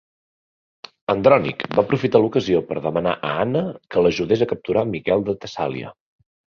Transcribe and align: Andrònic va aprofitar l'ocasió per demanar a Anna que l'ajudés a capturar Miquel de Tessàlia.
Andrònic 1.13 1.65
va 1.75 1.83
aprofitar 1.83 2.23
l'ocasió 2.25 2.63
per 2.71 2.79
demanar 2.87 3.15
a 3.21 3.37
Anna 3.45 3.65
que 3.93 4.07
l'ajudés 4.07 4.45
a 4.49 4.53
capturar 4.57 4.89
Miquel 4.99 5.29
de 5.33 5.41
Tessàlia. 5.47 5.99